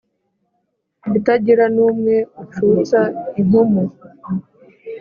[1.17, 2.99] Itagira n' umwe ucutsa
[3.41, 3.83] impumu